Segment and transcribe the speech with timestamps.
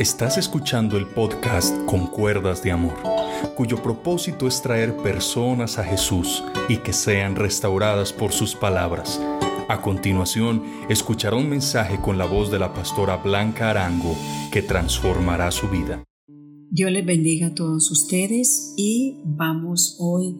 [0.00, 2.96] Estás escuchando el podcast Con Cuerdas de Amor,
[3.54, 9.20] cuyo propósito es traer personas a Jesús y que sean restauradas por sus palabras.
[9.68, 14.16] A continuación, escuchará un mensaje con la voz de la pastora Blanca Arango
[14.50, 16.02] que transformará su vida.
[16.70, 20.34] Dios les bendiga a todos ustedes y vamos hoy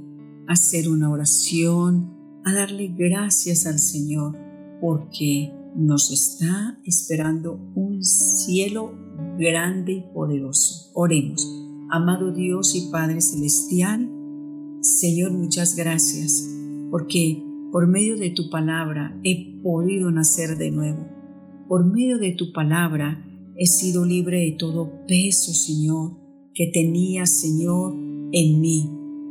[0.49, 4.39] a hacer una oración, a darle gracias al Señor
[4.81, 9.00] porque nos está esperando un cielo
[9.41, 10.91] grande y poderoso.
[10.95, 11.49] Oremos.
[11.91, 14.09] Amado Dios y Padre Celestial,
[14.83, 16.49] Señor, muchas gracias,
[16.91, 21.09] porque por medio de tu palabra he podido nacer de nuevo.
[21.69, 23.25] Por medio de tu palabra
[23.57, 26.19] he sido libre de todo peso, Señor,
[26.55, 27.95] que tenía, Señor,
[28.33, 28.91] en mí.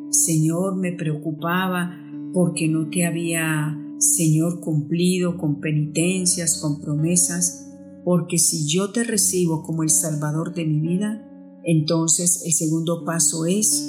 [0.09, 1.95] Señor, me preocupaba
[2.33, 7.68] porque no te había, Señor, cumplido con penitencias, con promesas,
[8.09, 11.23] porque si yo te recibo como el Salvador de mi vida,
[11.63, 13.87] entonces el segundo paso es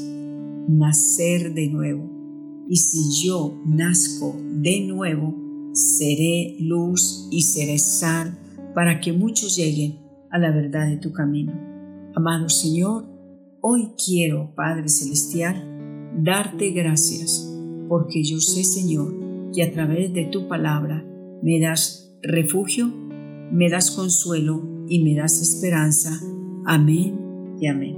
[0.69, 2.06] nacer de nuevo.
[2.69, 5.34] Y si yo nazco de nuevo,
[5.72, 8.39] seré luz y seré sal
[8.75, 11.55] para que muchos lleguen a la verdad de tu camino.
[12.14, 13.06] Amado Señor,
[13.62, 17.50] hoy quiero, Padre Celestial, darte gracias,
[17.89, 21.06] porque yo sé, Señor, que a través de tu palabra
[21.42, 23.08] me das refugio
[23.53, 26.20] me das consuelo y me das esperanza.
[26.67, 27.19] Amén
[27.61, 27.97] y amén.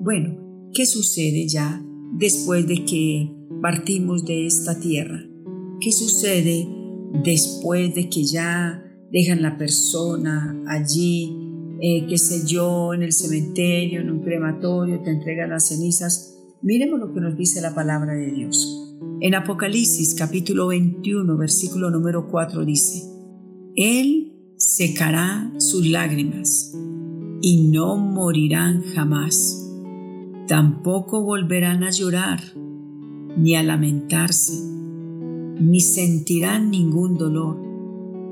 [0.00, 1.82] Bueno, ¿qué sucede ya
[2.16, 3.32] después de que
[3.62, 5.24] partimos de esta tierra?
[5.80, 6.68] ¿Qué sucede
[7.24, 11.36] después de que ya dejan la persona allí,
[11.80, 16.34] eh, qué sé yo, en el cementerio, en un crematorio, te entregan las cenizas?
[16.62, 18.96] Miremos lo que nos dice la palabra de Dios.
[19.20, 23.04] En Apocalipsis capítulo 21, versículo número 4 dice,
[23.76, 24.37] Él
[24.78, 26.72] secará sus lágrimas
[27.42, 29.68] y no morirán jamás.
[30.46, 32.40] Tampoco volverán a llorar,
[33.36, 34.52] ni a lamentarse,
[35.60, 37.56] ni sentirán ningún dolor,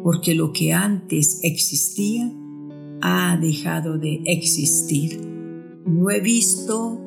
[0.05, 2.33] porque lo que antes existía
[3.03, 5.21] ha dejado de existir.
[5.85, 7.01] No he visto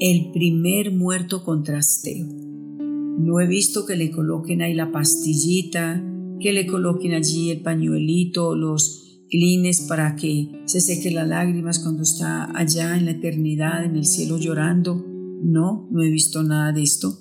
[0.00, 2.26] el primer muerto con trasteo.
[2.26, 6.02] No he visto que le coloquen ahí la pastillita
[6.42, 12.02] que le coloquen allí el pañuelito, los clines para que se seque las lágrimas cuando
[12.02, 15.02] está allá en la eternidad, en el cielo llorando.
[15.42, 17.16] No, no he visto nada de esto.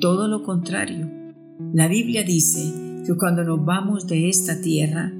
[0.00, 1.10] Todo lo contrario.
[1.74, 2.72] La Biblia dice
[3.06, 5.12] que cuando nos vamos de esta tierra,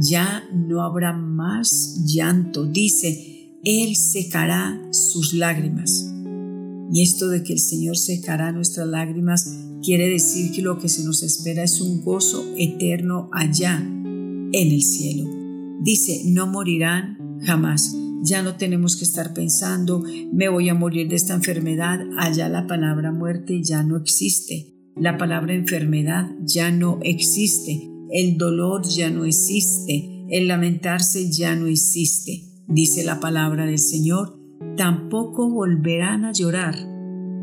[0.00, 2.66] ya no habrá más llanto.
[2.66, 6.13] Dice, Él secará sus lágrimas.
[6.92, 9.48] Y esto de que el Señor secará nuestras lágrimas
[9.82, 14.82] quiere decir que lo que se nos espera es un gozo eterno allá, en el
[14.82, 15.28] cielo.
[15.82, 17.94] Dice, no morirán jamás.
[18.22, 20.02] Ya no tenemos que estar pensando,
[20.32, 22.00] me voy a morir de esta enfermedad.
[22.18, 24.74] Allá la palabra muerte ya no existe.
[24.96, 27.90] La palabra enfermedad ya no existe.
[28.10, 30.24] El dolor ya no existe.
[30.30, 32.44] El lamentarse ya no existe.
[32.66, 34.40] Dice la palabra del Señor,
[34.76, 36.74] tampoco volverán a llorar.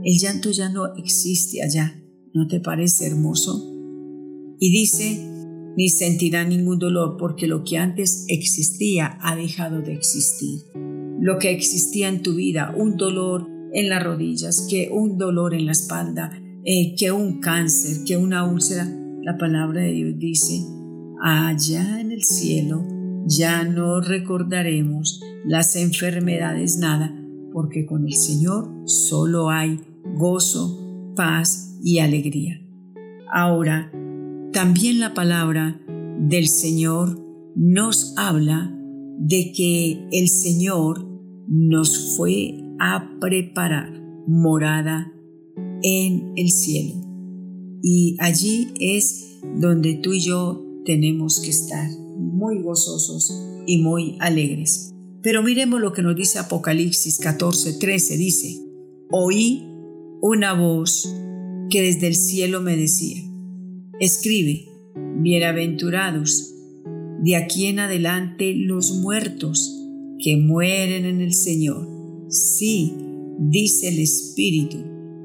[0.03, 1.97] El llanto ya no existe allá.
[2.34, 3.68] ¿No te parece hermoso?
[4.59, 5.31] Y dice,
[5.75, 10.62] ni sentirá ningún dolor porque lo que antes existía ha dejado de existir.
[11.19, 15.66] Lo que existía en tu vida, un dolor en las rodillas, que un dolor en
[15.66, 16.31] la espalda,
[16.66, 18.88] eh, que un cáncer, que una úlcera,
[19.24, 20.63] la palabra de Dios dice,
[21.24, 22.84] allá en el cielo
[23.25, 27.16] ya no recordaremos las enfermedades nada,
[27.53, 29.79] porque con el Señor solo hay
[30.16, 32.62] gozo, paz y alegría.
[33.34, 33.91] Ahora,
[34.51, 35.81] también la palabra
[36.19, 37.19] del Señor
[37.56, 38.75] nos habla
[39.19, 41.07] de que el Señor
[41.47, 45.12] nos fue a preparar morada
[45.83, 46.95] en el cielo.
[47.81, 53.33] Y allí es donde tú y yo tenemos que estar muy gozosos
[53.65, 54.91] y muy alegres.
[55.23, 58.18] Pero miremos lo que nos dice Apocalipsis 14, 13.
[58.18, 58.59] Dice,
[59.12, 59.68] oí
[60.21, 61.13] una voz
[61.69, 63.21] que desde el cielo me decía,
[64.00, 64.68] escribe,
[65.18, 66.53] bienaventurados,
[67.23, 69.77] de aquí en adelante los muertos
[70.19, 71.88] que mueren en el Señor.
[72.29, 72.95] Sí,
[73.39, 74.77] dice el Espíritu,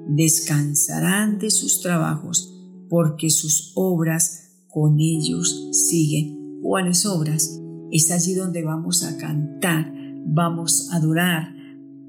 [0.08, 2.52] descansarán de sus trabajos,
[2.88, 6.60] porque sus obras con ellos siguen.
[6.62, 7.60] ¿Cuáles obras?
[7.92, 9.92] Es allí donde vamos a cantar,
[10.26, 11.54] vamos a adorar,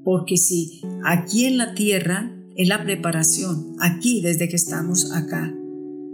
[0.04, 5.54] porque si aquí en la tierra es la preparación, aquí desde que estamos acá,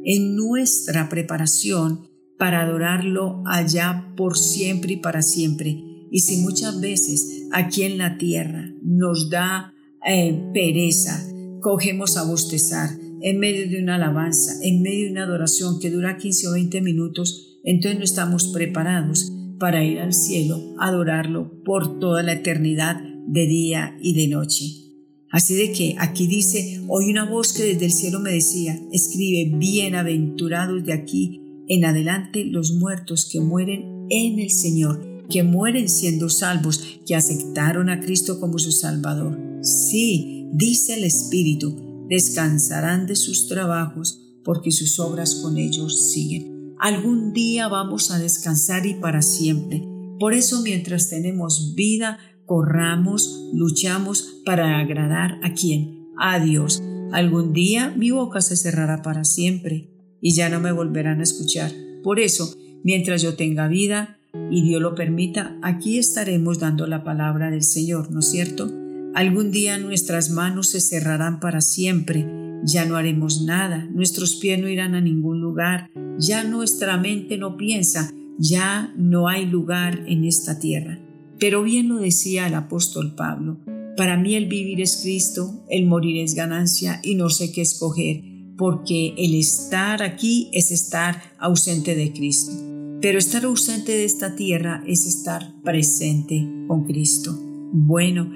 [0.04, 2.08] en nuestra preparación
[2.38, 5.82] para adorarlo allá por siempre y para siempre.
[6.10, 9.72] Y si muchas veces aquí en la tierra nos da
[10.06, 11.26] eh, pereza,
[11.60, 12.90] cogemos a bostezar
[13.22, 16.80] en medio de una alabanza, en medio de una adoración que dura 15 o 20
[16.82, 23.46] minutos, entonces no estamos preparados para ir al cielo, adorarlo por toda la eternidad de
[23.46, 24.84] día y de noche.
[25.30, 29.56] Así de que aquí dice, oí una voz que desde el cielo me decía, escribe,
[29.56, 36.28] bienaventurados de aquí en adelante los muertos que mueren en el Señor, que mueren siendo
[36.28, 39.38] salvos, que aceptaron a Cristo como su Salvador.
[39.62, 46.53] Sí, dice el Espíritu, descansarán de sus trabajos porque sus obras con ellos siguen.
[46.84, 49.88] Algún día vamos a descansar y para siempre.
[50.20, 56.10] Por eso mientras tenemos vida, corramos, luchamos para agradar a quién?
[56.18, 56.82] A Dios.
[57.10, 59.88] Algún día mi boca se cerrará para siempre
[60.20, 61.72] y ya no me volverán a escuchar.
[62.02, 64.18] Por eso, mientras yo tenga vida
[64.50, 68.70] y Dios lo permita, aquí estaremos dando la palabra del Señor, ¿no es cierto?
[69.14, 72.26] Algún día nuestras manos se cerrarán para siempre,
[72.64, 77.56] ya no haremos nada, nuestros pies no irán a ningún lugar, ya nuestra mente no
[77.56, 80.98] piensa, ya no hay lugar en esta tierra.
[81.38, 83.58] Pero bien lo decía el apóstol Pablo,
[83.96, 88.22] para mí el vivir es Cristo, el morir es ganancia y no sé qué escoger,
[88.56, 92.52] porque el estar aquí es estar ausente de Cristo.
[93.00, 97.38] Pero estar ausente de esta tierra es estar presente con Cristo.
[97.72, 98.30] Bueno,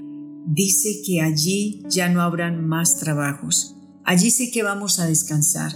[0.47, 3.78] dice que allí ya no habrán más trabajos.
[4.09, 5.71] Allí sí que vamos a descansar.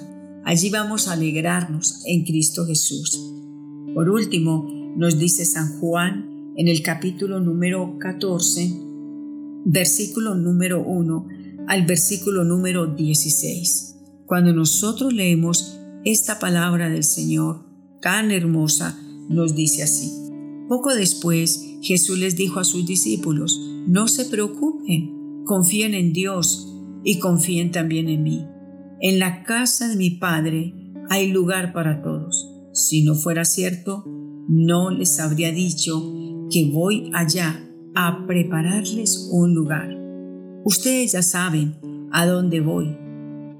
[0.46, 3.30] Allí vamos a alegrarnos en Cristo Jesús.
[3.92, 8.72] Por último, nos dice San Juan en el capítulo número 14,
[9.66, 11.28] versículo número 1
[11.68, 13.96] al versículo número 16.
[14.24, 17.66] Cuando nosotros leemos esta palabra del Señor
[18.00, 18.98] tan hermosa,
[19.28, 20.10] nos dice así.
[20.70, 26.71] Poco después, Jesús les dijo a sus discípulos, no se preocupen, confíen en Dios
[27.04, 28.46] y confíen también en mí.
[29.00, 30.74] En la casa de mi Padre
[31.10, 32.48] hay lugar para todos.
[32.72, 34.04] Si no fuera cierto,
[34.48, 36.00] no les habría dicho
[36.50, 37.60] que voy allá
[37.94, 39.90] a prepararles un lugar.
[40.64, 41.78] Ustedes ya saben
[42.12, 42.96] a dónde voy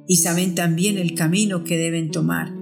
[0.07, 2.53] y saben también el camino que deben tomar.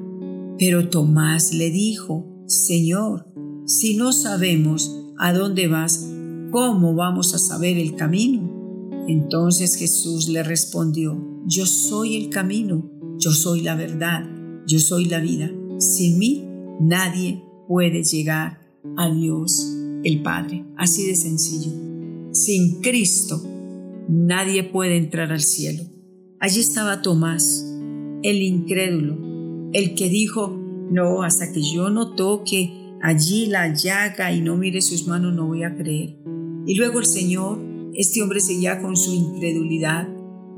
[0.58, 3.26] Pero Tomás le dijo, Señor,
[3.66, 6.10] si no sabemos a dónde vas,
[6.50, 8.49] ¿cómo vamos a saber el camino?
[9.08, 14.28] Entonces Jesús le respondió, yo soy el camino, yo soy la verdad,
[14.66, 15.50] yo soy la vida.
[15.78, 16.44] Sin mí
[16.80, 18.60] nadie puede llegar
[18.96, 20.64] a Dios el Padre.
[20.76, 21.72] Así de sencillo.
[22.32, 23.42] Sin Cristo
[24.08, 25.84] nadie puede entrar al cielo.
[26.38, 27.66] Allí estaba Tomás,
[28.22, 30.56] el incrédulo, el que dijo,
[30.90, 35.46] no, hasta que yo no toque allí la llaga y no mire sus manos no
[35.46, 36.16] voy a creer.
[36.66, 37.58] Y luego el Señor,
[38.00, 40.08] este hombre seguía con su incredulidad,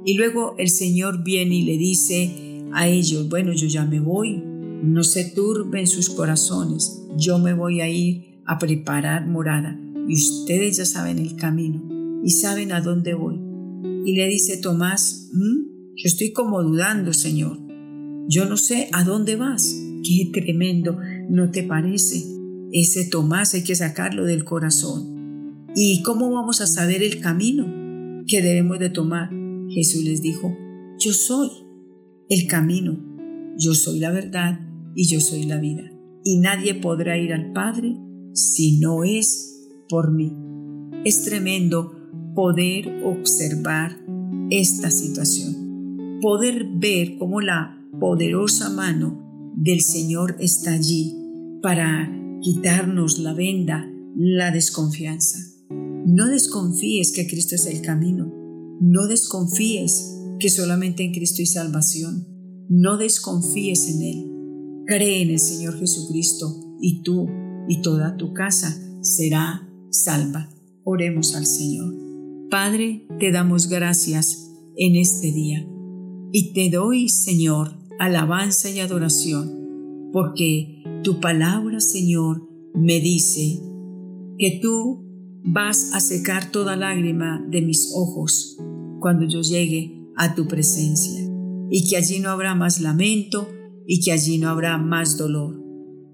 [0.05, 4.41] y luego el Señor viene y le dice a ellos, bueno, yo ya me voy,
[4.83, 9.77] no se turben sus corazones, yo me voy a ir a preparar morada
[10.09, 11.83] y ustedes ya saben el camino
[12.25, 13.41] y saben a dónde voy.
[14.05, 17.59] Y le dice Tomás, yo estoy como dudando, Señor,
[18.29, 19.77] yo no sé a dónde vas.
[20.05, 20.97] Qué tremendo,
[21.29, 22.25] ¿no te parece?
[22.73, 25.12] Ese Tomás hay que sacarlo del corazón.
[25.75, 29.31] ¿Y cómo vamos a saber el camino que debemos de tomar?
[29.71, 30.55] Jesús les dijo,
[30.99, 31.49] yo soy
[32.29, 32.99] el camino,
[33.57, 34.61] yo soy la verdad
[34.95, 35.91] y yo soy la vida.
[36.25, 37.97] Y nadie podrá ir al Padre
[38.35, 40.37] si no es por mí.
[41.05, 41.93] Es tremendo
[42.35, 43.99] poder observar
[44.51, 51.17] esta situación, poder ver cómo la poderosa mano del Señor está allí
[51.63, 52.13] para
[52.43, 55.52] quitarnos la venda, la desconfianza.
[56.05, 58.33] No desconfíes que Cristo es el camino.
[58.81, 62.27] No desconfíes que solamente en Cristo hay salvación.
[62.69, 64.85] No desconfíes en Él.
[64.87, 67.29] Cree en el Señor Jesucristo y tú
[67.69, 70.51] y toda tu casa será salva.
[70.85, 71.95] Oremos al Señor.
[72.51, 75.67] Padre, te damos gracias en este día
[76.33, 83.61] y te doy, Señor, alabanza y adoración, porque tu palabra, Señor, me dice
[84.39, 85.02] que tú
[85.45, 88.57] vas a secar toda lágrima de mis ojos
[89.01, 91.29] cuando yo llegue a tu presencia,
[91.71, 93.49] y que allí no habrá más lamento
[93.87, 95.61] y que allí no habrá más dolor.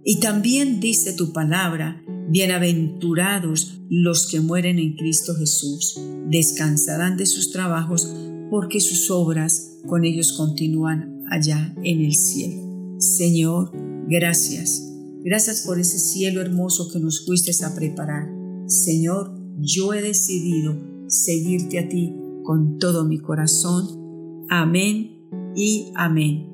[0.05, 7.53] Y también dice tu palabra, bienaventurados los que mueren en Cristo Jesús, descansarán de sus
[7.53, 8.15] trabajos
[8.51, 12.97] porque sus obras con ellos continúan allá en el cielo.
[12.99, 13.73] Señor,
[14.09, 14.83] gracias.
[15.25, 18.38] Gracias por ese cielo hermoso que nos fuiste a preparar.
[18.69, 24.47] Señor, yo he decidido seguirte a ti con todo mi corazón.
[24.51, 25.25] Amén
[25.57, 26.47] y amén.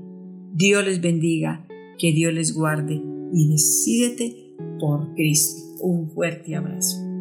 [0.53, 1.67] Dios les bendiga,
[1.99, 3.03] que Dios les guarde
[3.33, 5.61] y decídete por Cristo.
[5.81, 7.14] Un fuerte abrazo.